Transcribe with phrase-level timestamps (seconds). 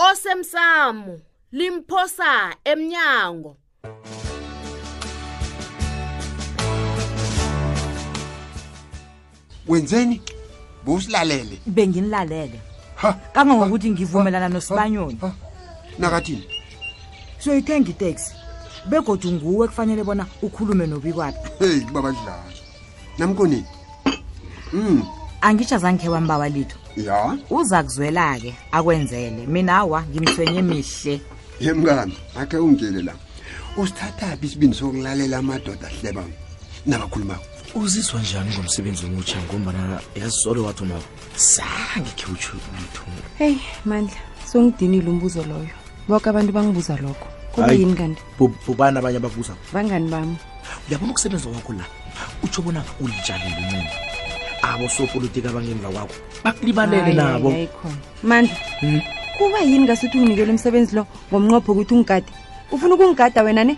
[0.00, 1.18] osemsamo
[1.52, 3.56] limphosa emnyango
[9.68, 10.22] wenzeni
[10.84, 12.60] busilalele benginilalele
[12.96, 15.20] Ha, kangangokuthi ngivumelana noSibanyoni
[15.98, 16.46] nakathini
[17.44, 18.32] soyithenga itaxi
[18.90, 22.52] begodu nguwe kufanele bona ukhulume nobikwapi hey baba dlala
[23.18, 23.64] namkonini
[24.72, 25.02] mm
[25.40, 31.20] angitsha zangikhe wambawa litho ya uza kuzwela-ke akwenzele mina awa ngimthwenye mihle
[31.60, 33.14] ye mngani akhe ungitshele la
[33.76, 36.24] usithathaphi isibindi sokulalela amadoda ahleba
[36.86, 40.96] nabakhulumako uzizwa njani ngomsebenzi omutsha ngombana yazisolo wathi ma
[41.38, 43.02] zange khe utsho lutho
[43.38, 44.18] heyi mandla
[44.50, 45.70] songidinile umbuzo loyo
[46.08, 48.22] boke abantu bangibuza lokho kodwa yini kanti
[48.66, 50.36] bubani abanye abakuza bangani bami
[50.88, 51.84] uyabona ukusebenza wakho la
[52.42, 54.09] utsho bona ulinjani lunene
[54.62, 56.14] abo sopolitiki abangemva kwakho
[56.44, 57.50] bakulibalele labo
[58.24, 59.00] mandla hmm?
[59.38, 62.28] kuba yini ngasuthi unginikele umsebenzi lo ngomnqopho ukuthi ungigade
[62.74, 63.76] ufuna ukungigada wena ne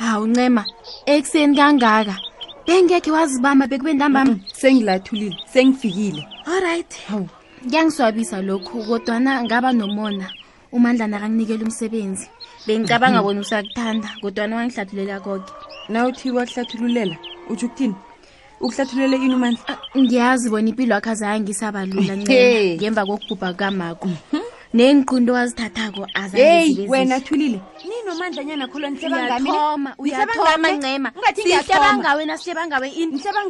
[0.00, 0.62] ah, ncema
[1.10, 2.14] ekuseni kangaka
[2.70, 7.24] bengekhe wazibamba bekube ntambami sengilathulile sengifikile allright haw
[7.64, 10.26] kuyangiswabisa lokhu kodwana ngaba nomona
[10.76, 12.26] umandla nakanginikela umsebenzi
[12.66, 15.50] bengicabanga bona usakuthanda kodwana wangihlathulela koke
[15.90, 17.16] na uthi wakuhlathululela
[17.50, 17.96] utsho ukuthini
[18.64, 22.14] ukuhlathulele ini umandla ah, ngiyazi bona impilo wakho azange isabalula
[22.78, 24.39] ngemva kokubhubha kukamako mm-hmm
[24.74, 32.88] neenkqundo wazithathako azeyi wena thulile ninomandlanyana kholo nihlebangamoma uyathomancema sihlebangawe nasihlebangawe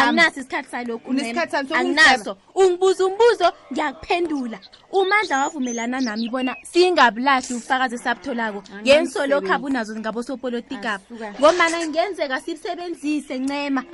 [0.00, 4.58] anginaso isikhathi salokuanginaso ungibuza umbuzo ngiyakuphendula
[4.92, 11.04] umandla wavumelana nami bona singabulahli ufakazi esabutholako ngenso lokho abunazo ngabosopolitikapo
[11.40, 13.84] ngomana ngenzeka sibusebenzise ncema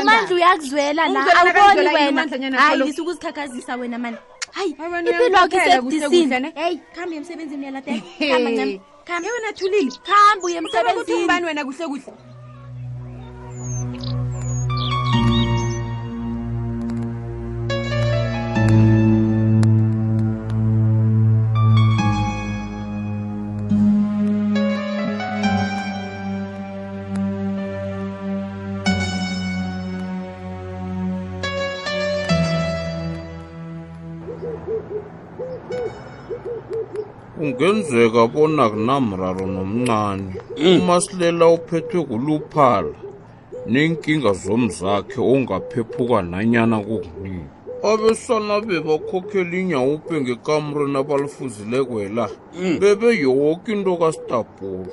[0.00, 4.16] umandla uyakuzwela la awuboni wenaayi ngisukuzikhakhazisa wena mani
[4.56, 6.26] hayiiphilwakhoeyi
[6.94, 7.12] kambe
[10.46, 12.14] uye emsebenzini ubani wena kuhle kuhle
[37.62, 40.80] kungenzeka bona kunamraro nomncane mm.
[40.82, 42.94] umasilela uphethwe kuluphala
[43.70, 47.44] neenkinga zomzakhe ongaphephuka nanyana kukunini
[47.90, 52.24] abesana bebakhokheli inyawupe ngekamrweni abalufuzilekwela
[52.60, 52.78] mm.
[52.80, 54.92] bebe yoke into kasitabhula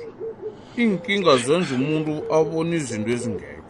[0.78, 3.62] iinkinga zenza umuntu abona izinto ezingekho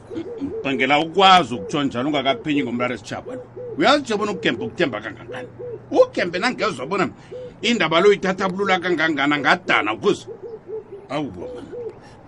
[0.63, 3.41] bhangela ukwazi ukutsho njalo ungakaphinyi ngomlara esitshabona
[3.79, 5.49] uyazi nje bona ukugembe ukuthemba kangangani
[5.91, 7.07] ugembe nangezwa bona
[7.63, 10.27] indaba lo yithatha bulula kangangana ngadana ukuze
[11.15, 11.47] awuboma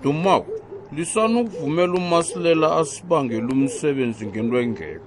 [0.02, 0.52] dumako
[0.94, 5.06] lisana ukuvumela umasilela asibangele umsebenzi ngento engekho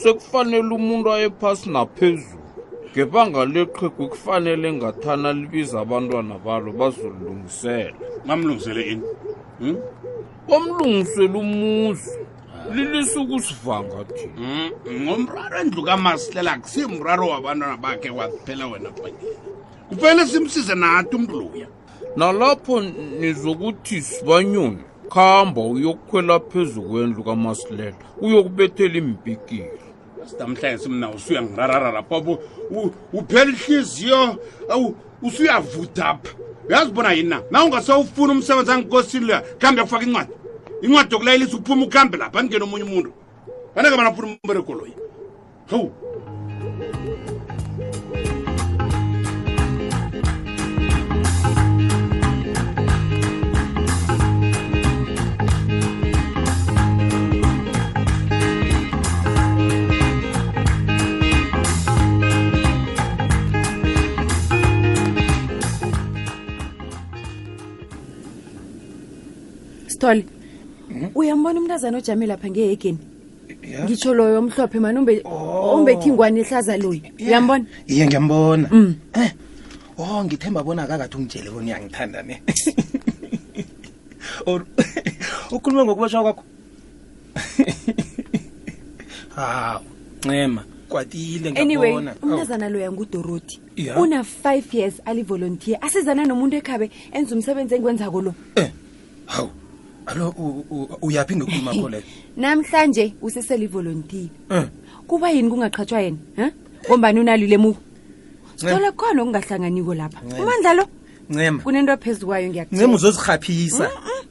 [0.00, 2.40] sekufanele umuntu ayephasi naphezulu
[2.90, 7.94] ngebanga leqhegu kufanele ngathana libiza abantwana balo bazolilungisela
[8.26, 9.06] mamlungisele ini
[9.60, 9.76] hmm?
[10.48, 11.42] bamlungisele ah.
[11.42, 11.62] hmm?
[11.62, 12.12] umuzi
[12.74, 14.26] lilisuku sivanga thi
[15.02, 19.50] ngomraro endlukamasilela kusimraro wabantwana bakhe kwakuphela wena bangena
[19.94, 21.66] kufanele simsize nathi umntu loya
[22.16, 22.80] nalapho
[23.20, 24.78] nizokuthi sibanyoni
[25.12, 29.72] khamba uyokukhwela phezu kwendlu kamasilela uyokubethela imbikile
[30.26, 32.38] sidamhlanje simna usuyangirarara lapha
[33.12, 34.20] uphela ihliziyo
[35.22, 36.30] usuyavuda pha
[36.68, 40.32] uyazibona yini na na ungasewufuna umsebenzi angikosini leya kuhambe yakufaka incwadi
[40.82, 43.12] incwadi yokulayelisa ukuphuma ukuhambe lapha andingeni omunye umuntu
[43.76, 44.92] anengabanafuna umberekoloyi
[45.70, 45.92] hawu
[70.02, 70.24] sithole
[70.88, 71.06] mhm.
[71.14, 72.98] uyambona umntazana ojame lapha ngehegeni
[73.84, 76.12] ngitsho loyo omhlophe mani umbethi oh.
[76.12, 78.94] ingwane ehlaza loyi uyambona iye ngiyambona mm.
[79.14, 79.30] eh.
[79.98, 82.42] o oh, ngithemba bonakakathi ungitshele bona uyangithanda ne
[84.46, 84.66] or
[85.52, 86.42] ukhulume ngokubashwa kwakho
[89.36, 89.80] haw
[90.24, 93.58] ncema kwatile anyway umntazana loya ngudoroti
[94.00, 98.70] una-five years alivolontier asizana nomuntu ekhabe enza umsebenzi engiwenzako lo eh
[99.26, 99.50] hawu
[100.06, 100.34] alo
[101.02, 102.02] uyaphi ngekhuluma kho leyo
[102.36, 104.66] namhlanje usesele ivolontiya hm.
[105.06, 106.50] kuba yini kungaqhatshwa yena um
[106.88, 107.74] ngombani unalile mu
[108.56, 110.84] sithole khona okungahlanganiko lapha umandla lo
[111.30, 114.26] ncema kunento phezu kwayo ncema uzozirhaphisa mm, mm.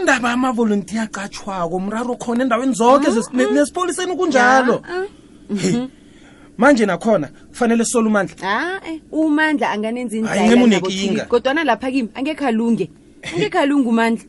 [0.00, 4.82] indaba amavolontiya aqatshwako mraro khona endaweni zonke mm, nesipholiseni kunjalo
[6.58, 8.34] manje nakhona kufanele sola umandla
[8.82, 12.90] ae eh, umandla anganenza indlaa ncema unekinga kodwana lapha kimi angekhalunge
[13.34, 14.24] angekhalunge umandla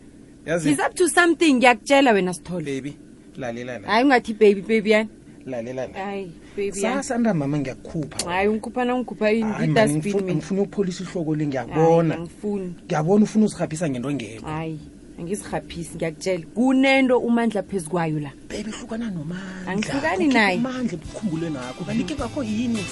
[0.46, 2.94] he's up to something ngiyakutshela wena sithole
[3.86, 5.10] hayi ungathi baby baby yani
[5.46, 9.32] lalelasasanda mama ngiyakukhuphahayi ungikhuphana ungikhupha
[10.30, 12.18] ngifuna ukupholisa ihloko le ngiyabona
[12.86, 14.80] ngiyabona ufuna uzihaphisa ngento ngelo hayi
[15.20, 22.16] angizihaphisi ngiyakutshela kunento umandla phezu kwayo la babe hlukana nomandla angihlukani nayemandla ebukhumbule nakho kanike
[22.16, 22.84] kakho yini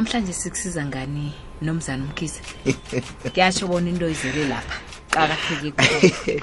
[0.00, 1.32] namhlanje sikusiza ngani
[1.62, 2.40] nomzana umkhize
[3.32, 4.80] kuyatsho bona into izele lapha
[5.12, 6.40] qakatheke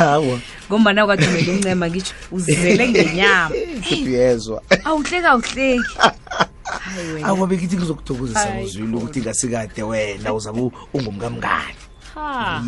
[0.00, 3.52] awa ngombana kwathumela incema ngitsho uzele ngenyama
[3.92, 10.60] uyezwa awuhleki awuhleki awa bekithi ngizokuthokozisa uzwile ukuthi ngasikade wena uzabe
[10.96, 11.76] ungumkamngani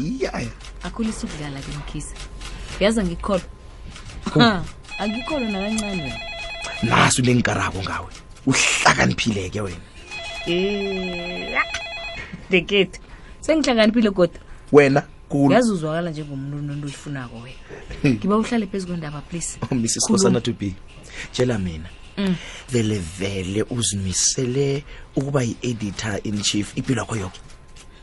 [0.05, 0.33] iya
[0.85, 2.15] akhulisa ukudlala ke mkhize
[2.81, 3.43] yaza ngikholwa
[5.01, 6.13] angikholwa nakancane
[6.83, 8.09] naso nengikarako ngawe
[8.47, 9.90] uhlakaniphileke wena
[12.51, 12.99] dekethu
[13.41, 14.41] sengihlanganiphile kodwa
[14.73, 15.03] wena
[15.51, 20.53] yazi uzwakala njengomuntu onento oyifunako wena ngiba uhlale phezu kwendaba please oh, mrs khosana to
[20.53, 20.75] be
[21.33, 21.89] tshela mina
[22.19, 22.35] mm.
[22.71, 24.85] vele vele uzimisele
[25.17, 27.39] ukuba yi-editor in chief impilo yakho yoko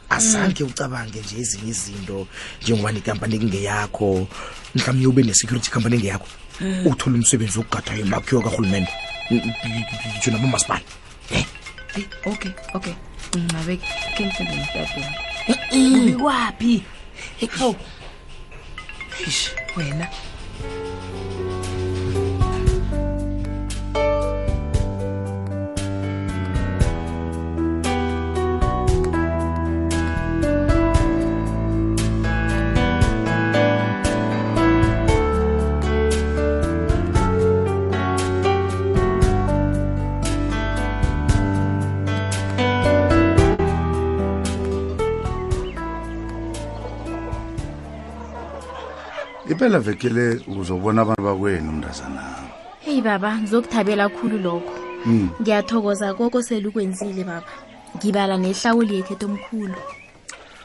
[0.09, 0.69] asange mm.
[0.69, 2.27] ucabange nje ezinye izinto
[2.61, 4.27] njengoba nekampani kungeyakho
[4.75, 6.27] mhlawumbe ube ne-security company engeyakho
[6.61, 6.87] mm.
[6.87, 8.91] uthole umsebenzi wokugadwayo emakhiwa karhulumente
[10.17, 10.81] nje nabomasipala
[12.25, 12.93] okay, okay.
[13.35, 15.09] Mnaweki kenza ngiyabona.
[15.97, 16.75] Ubi wapi?
[17.59, 17.75] Hawu.
[19.27, 20.05] Ish, wena.
[49.67, 52.21] phela vekele uzobona abantu bakwenu mntazana
[52.79, 54.73] heyi baba ngizokuthabela khulu lokho
[55.03, 55.29] hmm.
[55.41, 56.13] ngiyathokoza mm.
[56.17, 57.51] koko selukwenzile baba
[57.97, 59.75] ngibala nehlawuli yethu omkhulu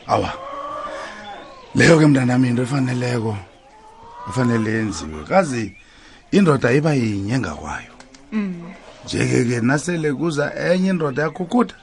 [0.07, 0.31] awa
[1.75, 3.37] leyo ke mntanami into efaneleko
[4.31, 5.77] efanele yenziwe kazi
[6.31, 7.93] indoda iba yinye ngakwayo
[8.31, 8.63] hmm.
[9.05, 11.77] njeke ke nasele kuza enye indoda yakhukhutha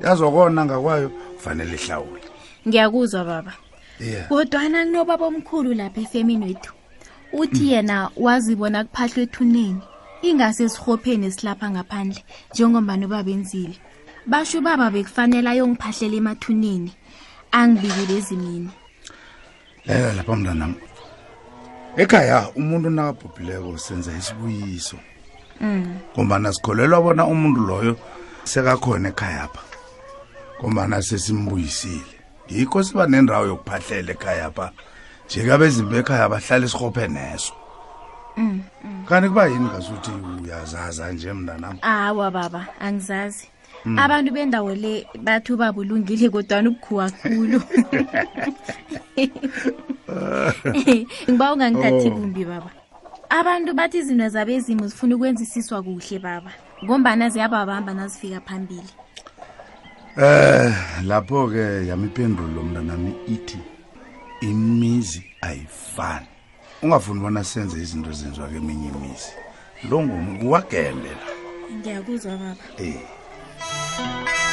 [0.00, 2.22] yazokona ngakwayo fanele ihlawule
[2.68, 3.52] ngiyakuzwa baba
[4.28, 6.72] kodwana kunobaba omkhulu lapha efemini wethu
[7.32, 7.70] uthi hmm.
[7.72, 9.80] yena wazibona kuphahlwa ethuneni
[10.22, 12.20] ingase esirhopheni esilapha ngaphandle
[12.52, 13.76] njengombani ubabenzile
[14.26, 16.92] basho ubaba bekufanele ayongiphahlela emathuneni
[17.54, 18.70] angibikile ezimini
[19.86, 20.74] lela lapha mntanam
[22.02, 24.96] ekhaya umuntu nakabhubhileko senza isibuyiso
[25.58, 25.98] hmm.
[26.14, 27.92] ngombana sikholelwa bona umuntu loyo
[28.50, 29.62] sekakhona ekhayapha
[30.58, 32.13] ngombana sesimbuyisile
[32.48, 34.66] yikho siba nendawo yokuphahlela ekhaya pha
[35.26, 37.54] njeka bezimbe ekhaya bahlala isirhophe neso
[38.36, 38.60] mm, mm.
[39.08, 40.10] kanti kuba yini ngasuthi
[40.42, 43.48] uyazaza nje mnanam awa baba angizazi
[43.84, 43.98] mm.
[43.98, 47.60] abantu bendawo le bathi ubabulungile kodwani ubukhuwa kkhulu
[51.30, 52.10] ngiba ungangithathi oh.
[52.10, 52.70] kumbi baba
[53.30, 56.50] abantu bathi izinto zabezimo zifuna ukwenzisiswa kuhle baba
[56.84, 58.88] ngombana ziyababamba nazifika phambili
[60.16, 60.70] Eh
[61.06, 63.58] lapho ke yamiphendulo mntanami ithi
[64.42, 66.26] imizi ayifani.
[66.82, 69.32] Ungafuni bona senze izinto ezenziwa keminye imizi.
[69.90, 71.26] Lo ngomuntu wagembe la.
[71.78, 72.62] Ngiyakuzwa baba.
[72.78, 74.43] Eh.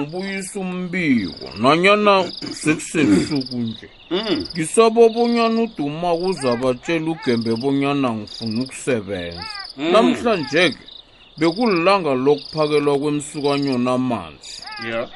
[0.00, 2.14] ngibuyise umbiko nanyana
[2.60, 4.46] sekusebusuku nje mm.
[4.52, 9.42] ngisaba bonyana uduma kuzabatshela ugembe bonyana ngifuna ukusebenza
[9.78, 9.90] mm.
[9.92, 10.84] namhlanje-ke
[11.38, 14.52] bekulilanga lokuphakelwa kwemsukanyoni amanzi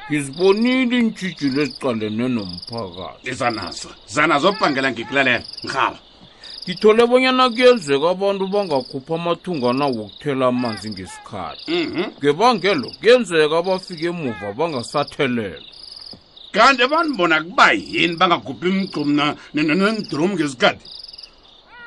[0.07, 5.97] ngizibonile iintshijilo eziqalene nomphakathi zanazo zanazo obhangela ngikulalela mhaba
[6.67, 12.03] ngithole bonyana kuyenzeka abantu bangakhupha amathungana wokuthela amanzi ngesikhathi mhm.
[12.19, 15.67] ngebangelo kuyenzeka abafike emuva bangasathelela
[16.55, 19.09] kanti abantu bona kuba yini bangakhuphi imgcum
[19.53, 20.85] nendrom ngesikhathi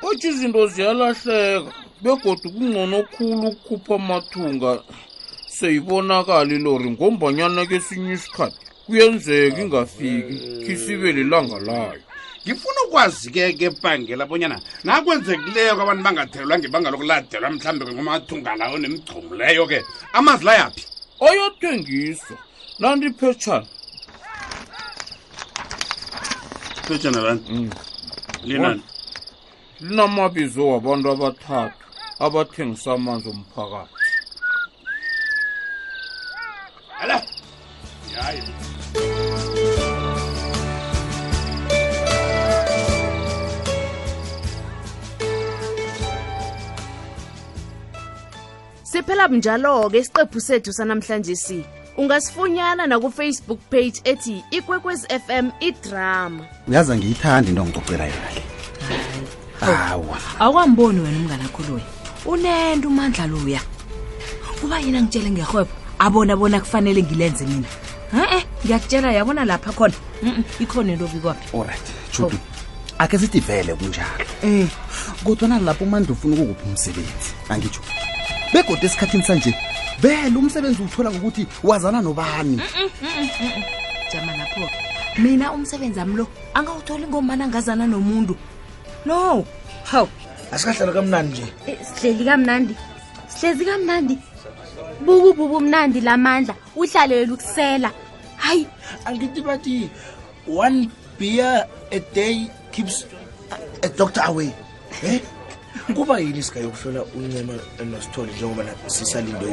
[0.07, 1.71] otsho izinto ziyalahleka
[2.03, 4.71] begoda kungcono khulu ukukhupha amathunga
[5.57, 8.57] seyibonakali lori ngombanyana kesinye isikhathi
[8.87, 12.07] kuyenzeka ingafiki khisibe lilanga layo
[12.49, 19.85] ngifuna ukwazi ke kebangela bonyana nakwenzekileyo kwabantu bangathelwa ngebanga lokuladelwa mhlawumbi kengomathunga lawo nemigcumileyo ke
[20.17, 20.85] amazi la yaphi
[21.29, 22.37] oyothengiswa
[22.79, 23.67] nandiphetshana
[26.87, 27.71] phetshana lani mm.
[28.49, 28.83] linani
[29.85, 31.77] linamabizo wabantu abathathu
[32.25, 33.97] abathengisa amanzi omphakathi
[37.01, 37.19] Hello.
[38.11, 39.58] Yeah,
[49.09, 51.59] phela bunjalo-ke isiqephu sethu sanamhlanje si
[52.01, 58.43] ungasifunyana nakufacebook page ethi ikwekwezi fm idrama uyaza ngiyithanda into ngicocela yona le
[59.85, 61.85] awa awukamboni wena umngane loya
[62.27, 63.61] unento umandla luya
[64.61, 67.69] kuba yena ngitshele ngehwebo abona bona kufanele ngilenze mina
[68.15, 69.95] e-e ngiyakutshela yabona lapha khona
[70.61, 71.87] ikhona into obikwaphi olright
[72.99, 74.69] akhe sithi vele kunjalo um eh,
[75.25, 77.81] kodwa nalapho umandla ufuna ukukuphi umsebenzi angitsho
[78.53, 79.53] begoda esikhathini sanje
[80.01, 83.63] vele umsebenzi uwuthola ngokuthi wazana nobani mm, mm, mm,
[84.13, 84.69] jama lapho
[85.19, 88.37] mina umsebenzi wami lo angawutholi ngomana angazana nomuntu
[89.07, 89.45] no
[89.91, 90.09] hawu
[90.53, 92.75] asikahlala kamnandi nje eh, sihleli kamnandi
[93.29, 94.19] sihlezi kamnandi
[95.05, 97.91] bukububa umnandi lamandla uhlalele ukusela
[98.37, 98.67] hayi
[99.05, 99.91] angithi bathi
[100.59, 100.89] one
[101.19, 103.05] beer a day keeps
[103.83, 104.51] a doctor away
[105.03, 105.21] eh?
[105.95, 107.53] kuba yini sigayokuhlola uncema
[107.93, 109.47] nosithole njengoba sisalinde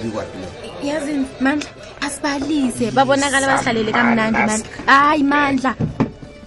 [0.00, 0.48] ubikwati lo
[0.88, 4.86] yazi mandla asibalise babonakala basihlalele kamnandi mandla eh.
[4.86, 5.74] hayi mandla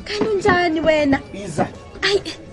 [0.08, 1.68] kanunjani wena iza
[2.10, 2.45] ayi eh.